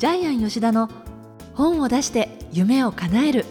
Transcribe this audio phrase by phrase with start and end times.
[0.00, 0.88] ジャイアン吉田の
[1.52, 3.44] 本を出して夢を叶える。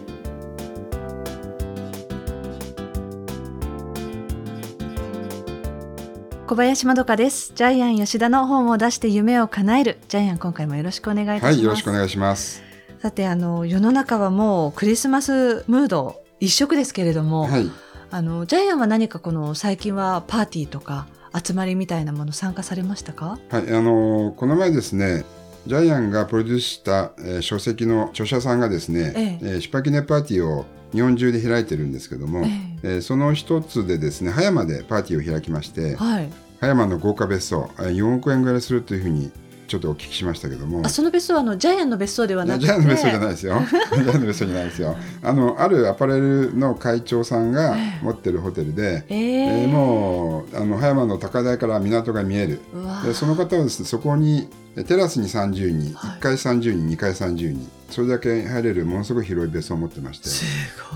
[6.47, 7.51] 小林まどかです。
[7.53, 9.99] ジャイアン吉田の本を出して夢を叶える。
[10.07, 11.53] ジャイアン今回もよろしくお願いいたします。
[11.53, 12.63] はい、よろしくお願いします。
[12.99, 17.69] さてあの世の中はもうクリスマスムード一色ですけれども、はい、
[18.09, 23.37] あのジャイアンは何かこの最近はパーティーとか集まりみたいなもの参加されましたか？
[23.51, 25.25] はい、あのーこの前ですね、
[25.67, 29.39] ジャイアンがプロデュースした、えー書籍の著者さんがですね、ええ。
[29.41, 32.49] えー出版記念パーティーを日本中で開いてるんですけども、え
[32.83, 32.87] え。
[32.97, 36.29] ーその一つでですね、葉山でパーティーを開きまして、はい。
[36.61, 39.31] 葉山の豪華別荘、えー4億円ぐらいするというふうに
[39.69, 40.81] ちょっとお聞きしましたけども。
[40.83, 42.65] あ、その別荘はあのジャイアンの別荘ではいなくて。
[42.65, 43.61] やジャイアンの別荘じゃないですよ。
[43.69, 44.97] ジャイアンの別荘じゃないですよ。
[45.21, 49.65] あのあるアパレルの会長さんが持ってるホテルで、ええ。
[49.65, 52.59] ーー、もうあの葉山の高台から港が見える。
[53.05, 56.17] でその方はですねそこにえテラスに30人、はい。
[56.17, 60.29] 1階30人2階30人それだけ入れるものすごい広い別荘を持ってまして。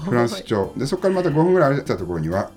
[0.06, 0.74] フランス町。
[0.78, 2.50] でそこからまた5分ぐらい歩いたところには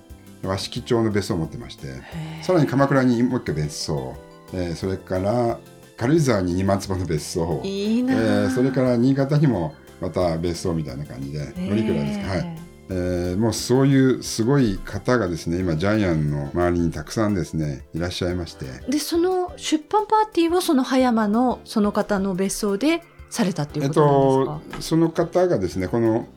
[0.43, 2.01] 和式町の別荘を持ってまして。
[2.41, 4.15] さらに鎌倉にもう一回別荘、
[4.53, 5.59] えーそれから
[5.97, 12.19] 軽井沢に2万坪の別荘、いいえーそれから新潟にもまた別荘みたいな感じで乗りくらいです。
[12.19, 12.57] か、はい。
[12.89, 18.65] えーもうそういうすごい方がですね今ジャイアンの周りにたくさんですねいらっしゃいまして。
[18.87, 26.27] でその出版パーティーをその葉山のその方の別荘でされたっていうえっことですか、と、その方がですねこの「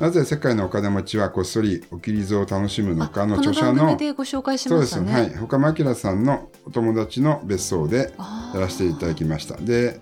[0.00, 4.98] なぜ世界のお金持ちはこっそりおきりぞを楽しむのか」の著者の番組でご紹介しそうです。
[4.98, 5.30] はい。
[5.30, 8.12] 他間明さんのお友達の別荘で
[8.54, 9.56] やらせていただきました。
[9.56, 10.00] で、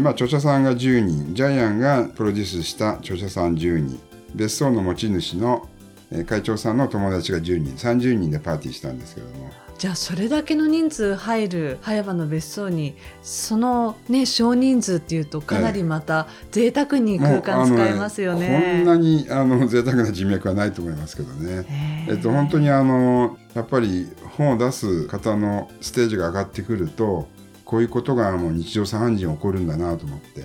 [0.00, 1.34] まあ、著者さんが10人。
[1.34, 4.00] ジャイアンがプロデュースした著者さん10人。
[4.34, 5.68] 別荘の持ち主の
[6.12, 7.74] えー会長さんの友達が10人。
[7.74, 9.50] 30人でパーティーしたんですけども。
[9.50, 18.48] ーじゃあそれだけの人数入る葉山の別荘にそのね少人数っていうとかなりまた贅沢に空間使えますよね。
[18.48, 21.66] のこんなにあの贅沢な人脈はないと思いますけどね。
[21.68, 27.28] へーえっと、本当にあのやっぱり本を出す方のステージが上がってくると
[27.64, 30.42] こういうことがもう日常茶飯事に起こるんだなと思って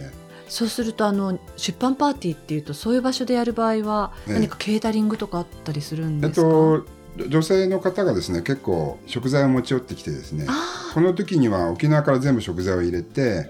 [0.50, 13.50] そうするとあの出版パーティーっていうとそういう場所でやる場合はええ何かケータリングとかあったりするんえっですか、と女性の方がですね結構食材を持ち寄ってきてですねあこの時には沖縄から全部食材を入れて、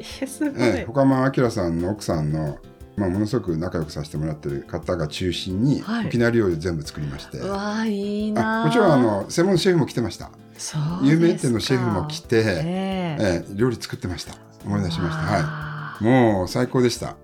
[0.58, 2.58] ええ、他間明さんの奥さんの、
[2.96, 6.08] まあ、ものすごく仲良くさせてもらってる方が中心に、はい。
[6.08, 7.38] 沖縄料理を全部作りまして。
[7.38, 10.32] うわあいいなあもちろんあの専門シェフも来てました。
[10.58, 13.18] そう有名店のシェフも来て、ええ。
[13.20, 14.34] ええ料理作ってました。
[14.66, 15.24] 思い出しました。
[15.24, 15.42] はい。
[15.42, 17.16] はいもう最高でした。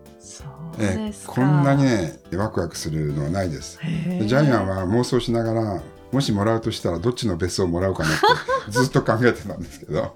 [0.79, 3.79] えこんなにねワクワクするのはないです。
[3.81, 5.81] ジャイアンは妄想しながら
[6.11, 8.11] もしもらうとしたらどっちの別荘をもらうかなっ
[8.65, 10.15] て ずっと考えてたんですけど。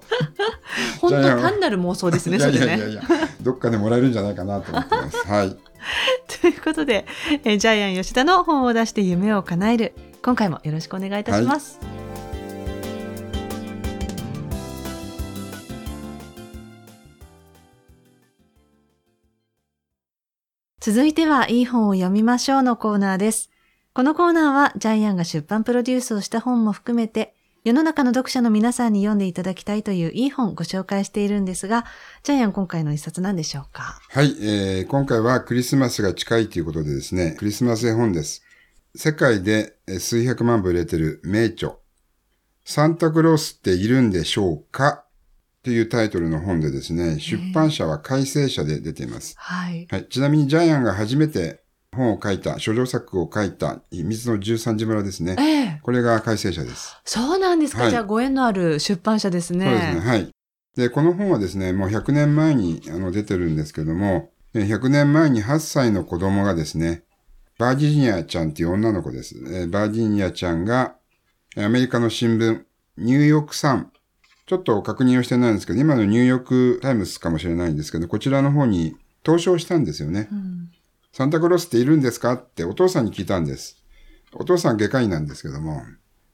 [1.00, 3.02] 本当単なる妄想ですねいやそれねいやいやいや
[3.42, 5.28] どっかでもらえるんじゃないかなと思ってます。
[5.28, 5.56] はい。
[6.40, 7.06] ということで、
[7.44, 9.94] えージャイアン吉田の本を出して夢を叶える。
[10.22, 11.80] 今回もよろしくお願いいたします、
[20.78, 23.51] 続いてはいい本を読みましょうのコーナーです。
[23.94, 31.84] このコーナーはジャイアンが出版プロデュースをした本も含めて世の中の読者の皆さんに読んでいただきたいといういい本をご紹介しているんですが、
[32.22, 34.00] ジャイアン今回の一冊何でしょうか？
[34.08, 38.42] はい、えー今回はクリスマスが近いということでですねクリスマス絵本です。
[38.94, 41.74] 世界でえー数百万部売れてる名著。
[42.64, 45.04] サンタクロースっているんでしょうか？
[45.62, 49.34] というタイトルの本でですね出版社は改正社で出ています。
[49.36, 49.86] はい。
[49.90, 51.61] はい、ちなみにジャイアンが初めて
[51.94, 55.36] 本を書いた、書状作を書いた、水の十三時村ですね。
[55.38, 56.96] ええこれが改正者です。
[57.04, 59.66] そうなんですか、はいじゃあご縁のある出版社ですね。
[59.66, 60.00] そうですね。
[60.00, 60.30] はい。
[60.76, 67.02] で、この本はですね、もう100年前にあの出てるんですけども、え100年前に8歳の子供がですね、
[67.58, 69.36] バージニアちゃんっていう女の子です。
[69.38, 70.96] えーバージニアちゃんが、
[71.58, 72.62] アメリカの新聞、
[72.96, 73.92] ニューヨークサン、
[74.46, 80.28] ちょっと確認をしてないんですけど、今のニューヨークタイムズかもしれないんですけど、こちらの方に投書したんですよね。
[80.32, 80.70] うん
[81.12, 82.32] サンタクロースっているんですか？
[82.34, 83.76] ってお父さんに聞いたんです。
[84.34, 85.82] お父さん外科医なんですけども、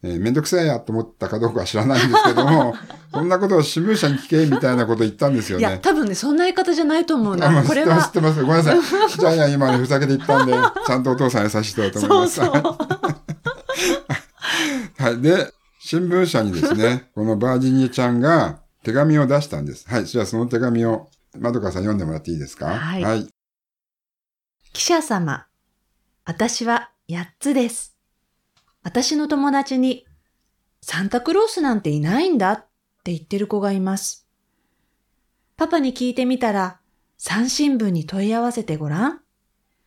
[0.04, 2.76] えーめんどくさいやと思ったかどうかは知らないんですけども、
[3.12, 5.80] そんなことを新聞社に聞けみたいなこと言ったんですよいや、ね。
[5.82, 7.48] 多分ね、そんな言い方じゃないと思うな。
[7.48, 8.12] あまあ知ってます、知はっ。
[8.12, 8.40] てます。
[8.42, 8.80] ごめんなさい。
[9.10, 10.52] ジャイアン今ね、ふざけて言ったんで、
[10.86, 12.62] ちゃんとお父さん優しい人だと思いそうます。
[12.62, 12.70] そ
[15.00, 15.02] う。
[15.02, 15.20] はい。
[15.20, 19.84] で、新聞社にですね、このバージニアちゃんが手紙を出したんです。
[19.88, 20.06] はい。
[20.06, 22.66] じゃあその手紙を、まどかさん読んでもらっていいですか？
[22.68, 23.26] はいはい。
[24.72, 25.46] 記者様、
[26.24, 27.96] 私は8つです。
[28.82, 30.06] 私の友達に、
[30.80, 32.66] サンタクロースなんていないんだっ
[33.02, 34.28] て言ってる子がいます。
[35.56, 36.80] パパに聞いてみたら、
[37.16, 39.20] 三新聞に問い合わせてごらん。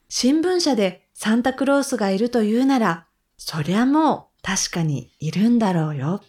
[0.09, 3.07] 新聞社でサンタクロースがいるというなら、
[3.37, 6.21] そりゃもう確かにいるんだろうよ、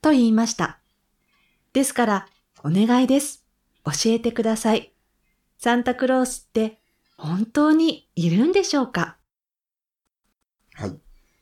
[0.00, 0.78] と言いました。
[1.74, 2.28] ですから、
[2.64, 3.44] お願いです。
[3.84, 4.94] 教えてください。
[5.58, 6.80] サンタクロースって
[7.16, 9.16] 本当にいるんでしょうか？
[10.74, 10.96] はい。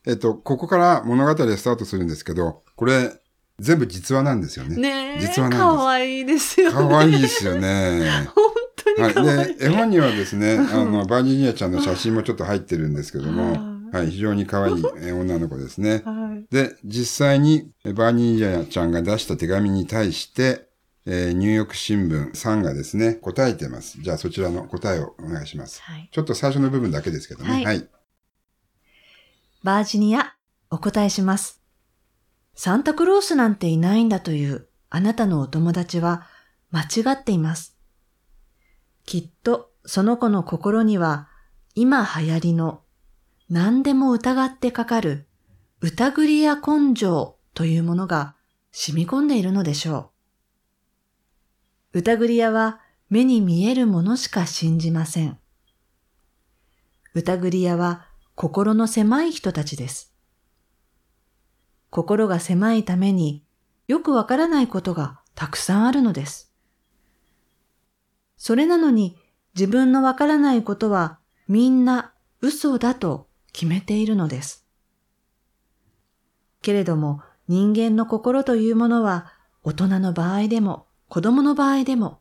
[0.07, 3.19] えっと、ここから物語でスタートするんですけど、これ、
[3.59, 4.75] 全部実話なんですよね。
[4.75, 6.73] ねえ、実話なんですかわいいですよね。
[6.73, 8.27] かわいいですよね。
[8.35, 8.45] 本
[8.75, 9.55] 当にはい。
[9.57, 13.53] で、絵本にはですね、 あの、バージニアちゃんの写真もちょっと入ってるんですけども、
[13.91, 16.03] ははい、非常に可愛いえ女の子ですね。
[16.05, 16.45] はい。
[16.53, 20.64] で、実際にえバーニーニャちゃんが出した手紙に対して、
[21.05, 24.01] えーニューヨーク新聞さんがですね、答えてます。
[24.01, 25.81] じゃあそちらの答えをお願いします。
[25.81, 26.09] はい。
[26.11, 27.49] ちょっと最初の部分だけですけどね。
[27.49, 27.87] はいはい。
[29.63, 30.35] バージニア、
[30.69, 31.61] お答えします。
[32.55, 36.25] サンタクロースなんていないんだというあなたのお友達は
[36.71, 36.85] 間違
[37.15, 37.77] っています。
[39.05, 41.29] きっとその子の心には
[41.75, 42.81] 今流行りの
[43.49, 45.27] 何でも疑ってかかる
[45.81, 48.35] 疑りや根性というものが
[48.71, 50.14] 染み込んでいるのでしょう。
[51.95, 55.39] 疑り屋は目に見えるものしか信じません。
[57.13, 60.13] 疑り屋は心の狭い人たちです。
[61.89, 63.45] 心が狭いために
[63.87, 66.51] よくわからないことがたくさんあるのです。
[68.35, 69.15] それなのに
[69.55, 74.67] 自分のわからないことはみんな嘘だと決めているのです。
[76.61, 79.31] けれども人間の心というものは
[79.63, 82.19] 大人の場合でも子供の場合でも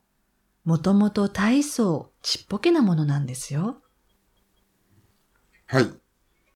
[0.64, 3.82] もともと大層ちっぽけなものなんですよ。
[5.66, 5.88] はい。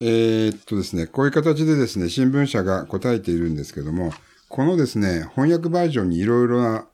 [0.01, 4.13] えーっとですね、こういう形でですね、新聞社が答えているんですけども、
[4.47, 6.87] このですね、翻訳バージョンにいろいろな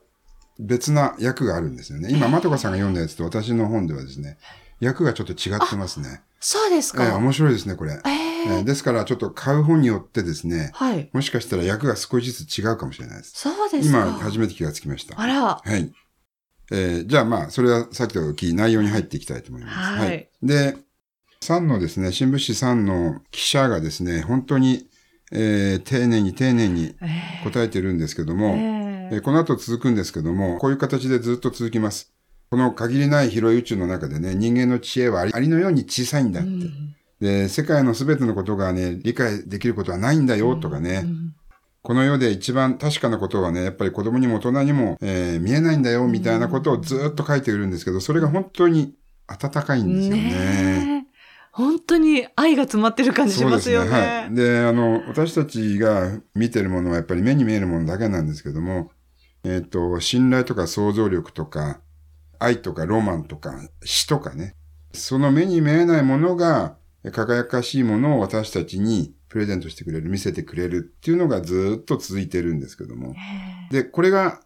[0.58, 2.08] 別な訳があるんですよね。
[2.10, 4.36] 今、まとかさんが読んだやつと私の本ではですね、
[4.80, 6.22] 訳がちょっと違ってますね。
[6.38, 7.92] そうですえー面白いですね、これ。
[8.04, 8.10] え
[8.48, 11.10] えーですから、ちょっと買う本によってですね、はい。
[11.12, 13.32] もしかしたら訳が少しずつ違うかもしれないです。
[13.34, 13.98] そうですか。
[14.06, 15.20] 今、初めて気がつきました。
[15.20, 15.42] あら。
[15.42, 15.92] はい。
[16.70, 19.76] えーじゃあまあ、それはさっきと続き内容に入っていきたいと思います。
[20.00, 20.76] はいで、
[21.40, 24.88] サンのですね、新聞紙3の記者がですね、本当に、
[25.32, 32.12] えー丁寧に丁寧にえ答えてるんですけども、ええーこの後続くんですけども、こういう形でずっと続きます。
[32.50, 36.50] この限りない広い宇宙の中でね、人間の知恵はありのように小さいんだって。
[37.20, 41.06] で、世界のすべてのことがね、理解できることはないんだよとかね、
[41.82, 48.94] この世で一番確かなことはね、やっぱり子供にも大人にも、えー見えないんだよみたいなことをずっと書いているんですけど、それが本当に
[49.28, 50.22] 温かいんですよね。
[50.22, 51.06] ねえ
[51.52, 53.90] 本当に愛が詰まってる感じしますよね。
[53.90, 54.34] はい。
[54.34, 58.90] で、あの、私たちが見てるものはやっぱり目に見えるものだけなんですけども、
[59.42, 61.80] えっ、と、信頼とか想像力とか、
[62.38, 63.54] 愛とかロマンとか、
[63.84, 64.54] 死とかね。
[64.92, 66.76] その目に見えないものが、
[67.12, 73.14] 輝かしいものを私たちにプレゼントしてくれる、見せてくれるっていうのがずっと続いてるんですけども。
[73.70, 74.40] で、これが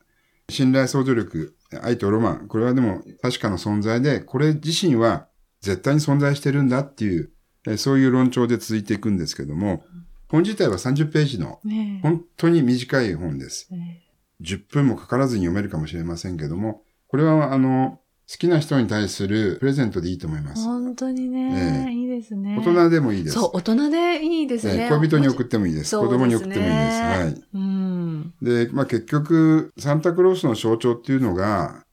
[0.51, 2.49] 信頼想像力、愛とロマン。
[2.49, 5.29] これはでも確かな存在で、これ自身は
[5.61, 7.31] 絶対に存在してるんだっていう、
[7.67, 9.85] えーそういう論調で続いていくんですけども、
[10.29, 13.69] 本自体は30ページのね本当に短い本です。
[13.71, 14.07] えね
[14.41, 17.99] 10分もかからずに読めるかもしれませんけども、これはあの、
[18.31, 20.65] 好きな人に対するプレゼントでいいと思います。
[20.65, 22.57] 本当にね、ええいいですね。
[22.57, 23.35] 大人でもいいです。
[23.35, 24.85] そう、大人でいいですね。
[24.85, 25.91] えー恋人に送ってもいいです。
[25.91, 27.01] そう子供に送ってもいいです。
[27.01, 27.43] ねはい。
[27.55, 28.35] うん。
[28.41, 31.85] で、まあ結局、サンタクロースの象徴っていうのが、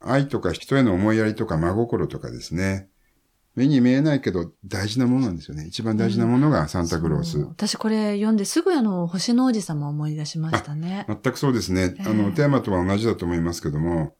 [0.00, 2.90] 愛とか人への思いやりとか真心とかですね。
[3.56, 5.64] 目に見えないけど大事なものなんですよね。
[5.66, 7.32] 一番大事なものがサンタクロース。
[7.32, 11.06] そう私これ読んですぐあの、星の王子様を思い出しましたね。
[11.08, 11.94] 全くそうですね。
[11.98, 14.14] ええあの、テーマとは同じだと思いますけども、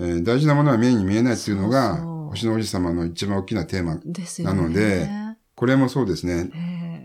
[0.00, 4.00] えー大事なものは目に見えないっていうのが、そうそう星の王子様の一番大きなテーマ。
[4.44, 5.08] なので
[5.54, 6.50] これもそうですね。
[6.54, 6.58] え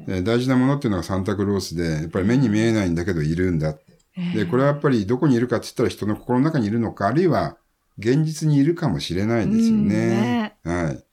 [0.08, 3.76] ええー大事なものっていうのがサンタクロースで、やっぱり目に見えないんだけどいるんだ。
[4.18, 7.58] ええで、これはやっぱりどこにいるかって言ったら人の心の中にいるのか、あるいは
[7.98, 10.56] 現実にいるかもしれないですよね。
[10.64, 11.04] はい。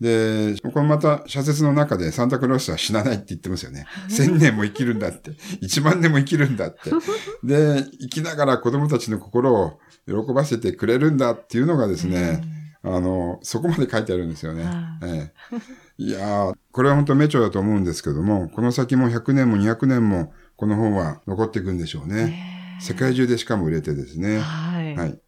[0.00, 3.86] で、これまた社説の中でサンタクロースは死なないって言ってますよね。
[4.08, 5.32] 千年も生きるんだって。
[5.60, 6.90] 一万年も生きるんだって。
[7.44, 12.42] で、生きながら子供たちの心を喜ばせてくれるんだっていうのがですね、
[12.82, 14.64] あの、そこまで書いてあるんですよね。
[14.64, 22.26] はええいやーこれは本当名著だと思うんですけども、この先も100年も200年もこの本は残っていくんでしょうね。
[22.26, 24.40] ね世界中でしかも売れてですね。
[24.40, 24.96] はい。
[24.96, 25.20] はい。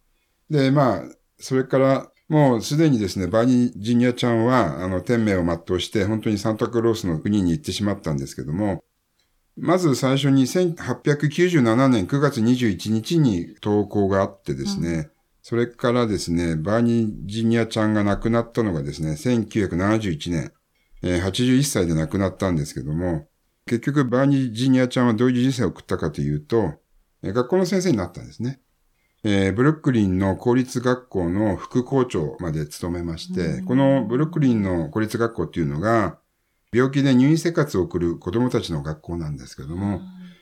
[0.49, 1.03] で、まあ、
[1.39, 8.83] それから、もうすでにですね、バーニー・ジニアちゃんは、あの、天命を全うして、本当にサンタクロースの国に行ってしまったんですけども、
[9.57, 15.09] まず最初に1897年9月21日に投稿があってですね、
[15.41, 20.51] それからですね、バーニージニアちゃんが亡くなったのがですね、1971年、
[21.01, 23.27] えー81歳で亡くなったんですけども、
[23.65, 26.75] 結局バーニージニアちゃんはどういう人生を送ったかというと、
[27.23, 28.59] えー学校の先生になったんですね。
[29.23, 36.19] えーブルックリンの公立学校の副校長まで務めまして、このブルックリンの公立学校っていうのが、
[36.77, 40.01] 病気で入院生活を送る子供たちの学校なんですけども、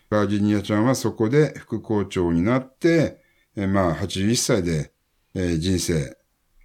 [0.10, 3.22] バージニアちゃんはそこで副校長になって、
[3.56, 4.92] えーまあ81歳で、
[5.34, 6.18] えー人生、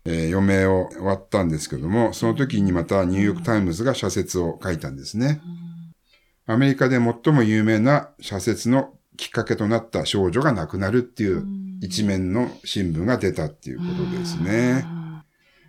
[0.04, 5.40] えー余命を終わったんですけども、その時にまたニューヨークタイムズが社説を書いたんですね。
[6.46, 11.44] アメリカで最も有名な社説のきっかけとなった少女が亡くなるっていう
[11.80, 14.84] 一面の新聞が出たっていうことですね。
[14.94, 15.00] うん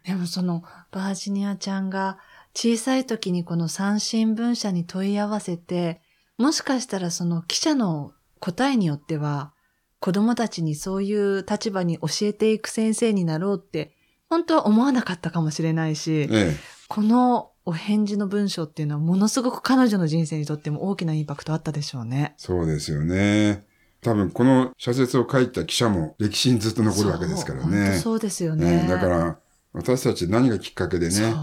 [0.04, 2.18] でもそのバージニアちゃんが
[2.54, 6.02] 小さい時にこの三新聞社に問い合わせて、
[6.38, 9.54] もしかしたらその記者の答えによっては、
[10.00, 13.96] 子供たちにそういう立場に教えていく先生になろうって、
[14.30, 16.56] 本当は思わなかったかもしれないし、え
[16.88, 22.34] このお返事の文章っていうのはものすごく彼女の人生にとっても大きなインパクトあったでしょうね。
[22.38, 23.66] そうですよね。
[24.02, 28.02] 多分この社説を書いた記者も歴史にずっと残るわけですからね当。
[28.02, 28.88] そうですよねね。
[28.88, 29.38] だから
[29.74, 31.34] 私たち何がきっかけでね、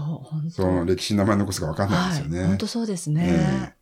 [0.51, 2.39] その歴史に名前残すか分かんないですよね。
[2.39, 3.25] はい、本当そうですね。
[3.27, 3.79] ええ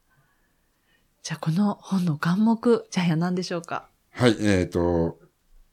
[1.27, 5.19] じゃあこの本の眼目、ジャイアン何でしょうかはい、えっ、と、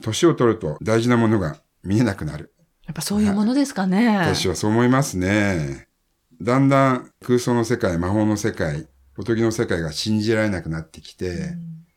[0.03, 2.53] 年を取ると大事なものが見えなくなる。
[2.85, 4.17] やっぱそういうものですかね。
[4.17, 5.87] 私はそう思いますね。
[6.41, 11.37] だんだん空想の世界、魔法の世界、おとぎの世界が信じられなくなってきて、やっ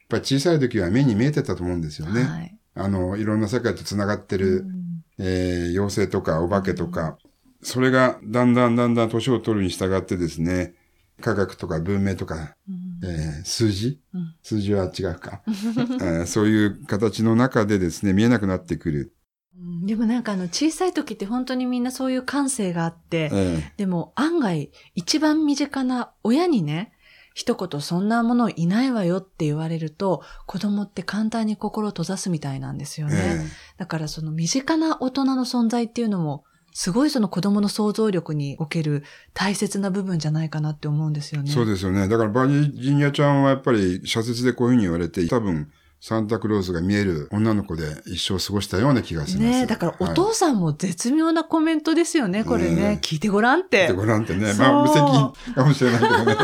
[0.09, 2.23] ぱり小さい時は目に見えてたと思うんですよね。
[2.23, 2.57] はい。
[2.77, 4.78] あの、いろんな世界と繋がってる、うん
[5.19, 7.19] えー妖精とかお化けとか、
[7.63, 10.75] それがだんだんだんだん年を取るに従ってですね、
[11.21, 13.09] 科学とか文明とか、うん。
[13.09, 14.35] えー数字、うん。
[14.43, 19.15] 数字は違うか、 えーそういう形の中でですね、見えなくなってくる。
[19.57, 19.87] うん。
[19.87, 23.73] でもなんかあの小さい時って本当にみんなそういう感性があって、え。
[23.77, 26.93] でも案外一番身近な親にね、
[27.39, 33.47] 一言そんなものいないわよって言われると、子供って簡単に心を閉ざすみたいなんですよーね。
[33.77, 36.43] だからその身近な大人の存在っていうのも、
[36.75, 39.05] すごいその子供の想像力における
[39.35, 41.53] 大切な部分じゃないかなって思うんですよね。
[41.53, 42.09] そうですよね。
[42.09, 49.49] だからバージニアちゃんはやっぱり社説でこういうふうに言われて、多分サンタクロースが見える女の子で一生過ごしたような気がします。
[49.49, 52.75] ねえだからおはい父さんも絶妙なコメントですよね、これね。
[52.75, 53.93] ねえ聞いてごらんってで。
[53.93, 56.37] ご覧ってね、まあ無責任かもしれないけどね。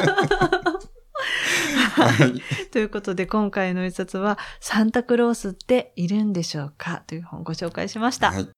[2.08, 2.68] はい。
[2.70, 8.30] ということで今回の一冊は、サンタクロースっているんでしょうかという本をご紹介しました。
[8.30, 8.49] はい。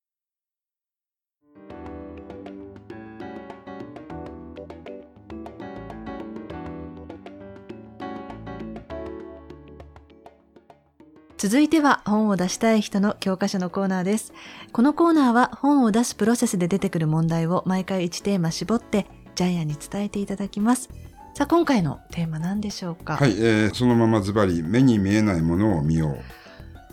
[11.39, 14.33] 続いては本を出したい人の教科書のコーナーです。
[14.73, 20.89] このコーナーは本を出すプロセスで出てくる問題を毎回1テーマ絞ってジャイアンに伝えていただきます。
[21.37, 26.19] さあ今回のテーマ何でしょうか、はい、えーそのままズバリ、目に見えないものを見よう。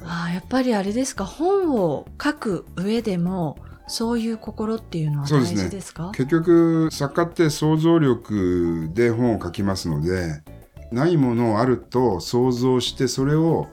[0.03, 1.23] ああやっぱりあれですか？
[1.23, 3.57] 本を書く上でも
[3.87, 5.63] そういう心っていうのは大そうですね。
[5.63, 6.11] 事ですか？
[6.13, 10.43] 結局、作家って想像力で本を書きますので、
[10.91, 13.69] ないものをあると想像して、それを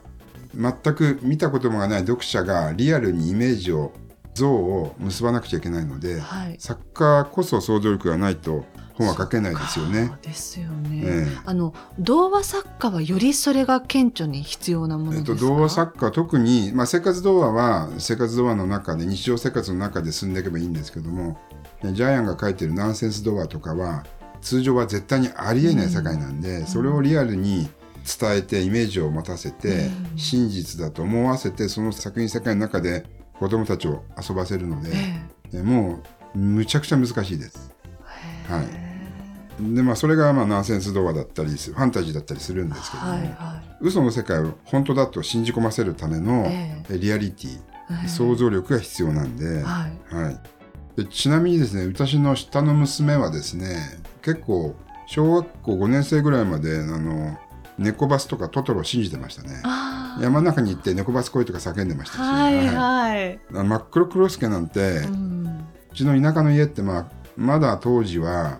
[0.55, 3.91] 全く見たこともない読者がリアルにイメージを、
[4.35, 6.55] 像を結ばなくちゃいけないので、はい。
[6.59, 8.63] 作家こそ想像力がないと
[9.01, 10.11] 本は書けないですよね。
[10.21, 11.01] ですよね。
[11.03, 15.51] ええあの童話作家はよりそれが顕著に必要なものえっと、ですか。
[15.51, 21.39] 童話作家特に、まあ、生活童話は生活童話の中で日常生活の中で進んでいけばいいんですけども
[21.83, 24.05] えジャイアンが書いてるナンセンス童話とかは
[24.41, 27.69] 通常は絶対にありえない世界なんで、それをリアルに
[28.19, 33.05] 伝えてイメージを持たせて、うん真実だと思わせてその作品世界の中で
[33.39, 34.91] 子供たちを遊ばせるので、
[35.53, 36.01] ええも
[36.35, 37.73] うむちゃくちゃ難しいです。
[38.49, 38.90] えはい
[39.59, 46.97] でまあそれがまあナンセンス童話だったりファンタジーだったりするんですけども、はいは嘘の世界を本当だと信じ込ませるための、ええ。
[46.97, 47.59] リアリティい。
[47.91, 50.15] ええ想像力が必要なんで,、はい。
[50.15, 50.39] はい、
[50.95, 54.75] でちなみにですね私の下の娘はですね結構
[55.07, 57.37] 小学校5年生ぐらいまであの
[57.77, 59.61] 猫バスとかトトロを信じてましたね。
[60.21, 63.39] 山の中に行って猫バス来いとか叫んでましたし、はいはい。
[63.49, 65.11] 真っ黒クロスケなんて、う。
[65.11, 65.31] うん
[65.93, 68.59] ちの田舎の家って、まあ、まだ当時は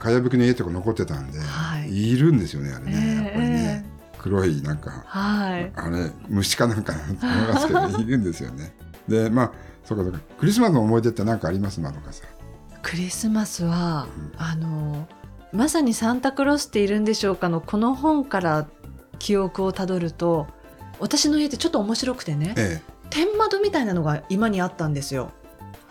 [0.00, 3.86] かやぶきの家とか残ってたんで、はいい、るんですよねあれね、ええやっぱりね
[4.18, 5.72] 黒いなんかはい。
[5.76, 8.74] あれ虫かなんかなと思いますけどいるんですよね。
[9.08, 9.52] でまあ
[9.84, 11.80] そうかそうかクリスマスの思い出って何かあります？
[11.80, 12.28] まどかさん。
[12.82, 15.06] クリスマスは、あの
[15.52, 18.68] まさにサンタクロースっているんでしょうかのこの本から
[19.18, 20.46] 記憶をたどると
[20.98, 25.32] 私の家ってちょっと面白くてねえ天窓みたいなのが今にあったんですよ。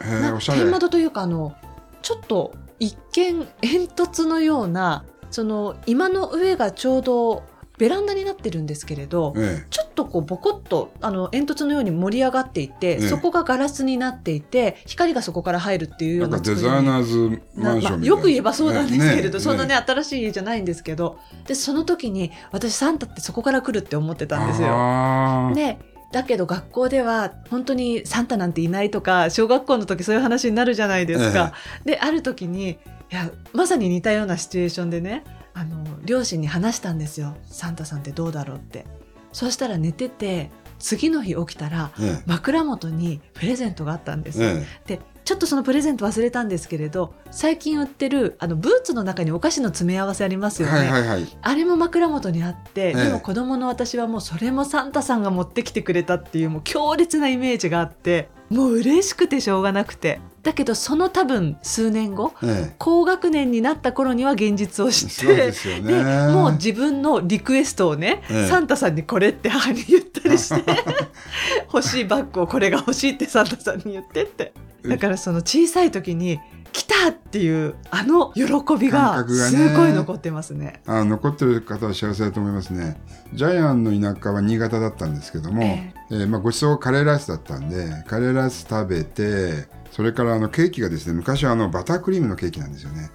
[0.01, 0.61] へえ、なおしゃれ。
[0.61, 1.55] 天窓というかあの
[2.01, 7.43] ちょっと一見煙突のようなその今の上がちょうど
[7.79, 13.07] ベランダになってるんですけれど、えちょっとこうボコッとあの煙突のように盛り上がっていて、ええ。
[13.07, 16.17] そこがガラスになっていて光がそこから入るっていうえ。
[16.17, 19.43] ようんな作りにザイナーズマンションまあよく言えばそうなんですけれど、ね。
[19.43, 25.51] そんなね新しい家じゃないんですけどでその時に私サンタってそこから来るって思ってたんですよ。
[25.55, 25.79] で
[26.11, 31.53] だけど学校では本当にサンタなんていないとか小学校の時そういう話になるじゃないですか。
[31.85, 32.77] である時にい
[33.09, 35.23] やまさに似たようなシチュエーションでね
[35.53, 38.85] あの両親に話したんですよサンタさんってどうだろうって。
[39.31, 40.49] そうしたら寝てて
[40.79, 44.49] 次の日起きたらええ枕元にプレゼントがあったんですよ。
[44.49, 44.99] えで
[45.29, 50.65] ちょっとそのプレゼント忘れたんですけれど最近売ってるあのブーツの中にお菓子の詰め合わせありますえ。
[50.65, 50.79] よね。
[50.79, 51.37] はいはいはい。
[51.39, 64.91] あれも枕元にあって、ええでも子供の私はもうそれもサンタさんが持ってきてくれたっていうもう強烈なイメージがあってもう嬉しくてしょうがなくてだけどその多分数年後え高学年になった頃には現実をえ。
[64.91, 66.03] 知ってすよね。
[66.03, 70.63] でもう自分のリクエストをね、ええサンタさんにこれって母に言ったりして
[71.71, 74.53] 欲しいバッグをこれが欲しいってサンタさんに言ってって
[74.87, 76.39] だからその小さい時に
[76.71, 78.43] 来たっていうあの喜
[78.79, 80.81] びがすごい残ってますね。
[80.85, 83.01] あ残ってる方は幸せだと思いますね。
[83.33, 93.11] ジャイアンの田舎は新潟だったんですけども、ええーまあ、ごちそうがカレーライスだったんでカレーライス食べてそれからあのケーキがですね昔はあのバタークリームのケーキなんですよね。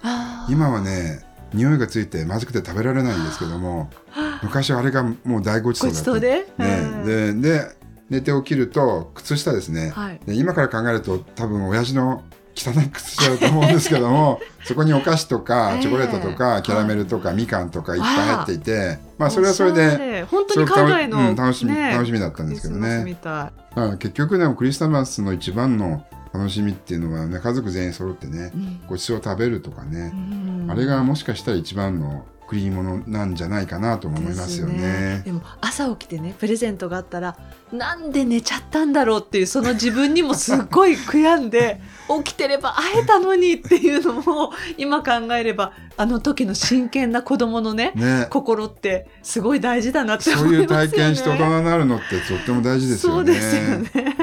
[0.49, 3.89] 今はね匂いがついてまずくて食べられないんですけども
[4.43, 6.19] 昔はあれがもう大ごちそうごだった。
[6.19, 7.75] で、ね、でで
[8.09, 10.19] 寝て起きると靴下ですね、はい。
[10.25, 12.23] で今から考えると多分親父の
[12.55, 15.81] 汚い靴下だと思うんですけども そこにお菓子とかええ。
[15.81, 20.23] チョコレートとかキャラメルとかみかんとかいっぱい入っていてまあそれはそれでれ。
[20.23, 21.91] 本当に海外の、うん楽しみ、ね。
[21.91, 23.17] 楽しみだったんですけどね。
[23.99, 26.05] 結局でもクリスマスの一番の
[26.37, 35.21] 楽しみっていうのはね家族全員揃ってねい、うんごちそうを食べるとかね、うんあれがもしかしたら一番の贈り物なんじゃないかなとも思いますよですね。
[35.25, 37.37] でも朝起きてねプレゼントがあったら
[37.71, 41.81] なんで寝ちゃったんだろうっていうその自分にもすっごい悔やんで
[42.23, 50.87] 起きてれば会えたのにっていうのも今考えればあの時の真剣な子供のねね心ってすごい大事だなってそういう思いますよね。
[50.91, 53.33] 体験して大人になるのってとっても大事ですよね。
[53.33, 54.14] そうですよね。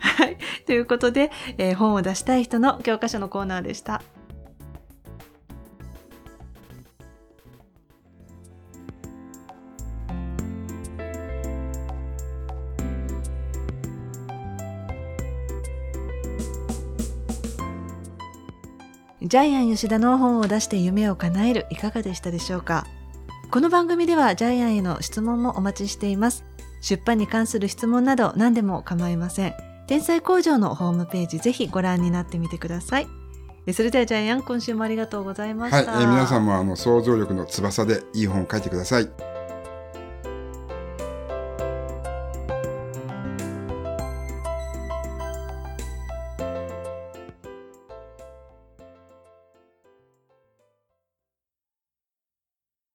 [0.00, 0.36] はい。
[0.66, 4.02] ということで、えー本を出したい人の教科書のコーナーでした。
[19.26, 22.86] ジャイアン吉田の本を出して夢を叶えるいかがでしたでしょうか？
[23.50, 26.44] この番組ではジャイアンへの質問もお待ちしています。
[26.82, 29.54] 出版に関する質問など何でも構いません。
[29.86, 33.06] 天才工場のホームページぜひご覧になってみてください。
[33.66, 35.86] えそれではジャイアン今週もありがとうございましはい、え。
[35.86, 39.33] ー皆さんもあの想像力の翼でいい本を書いてください。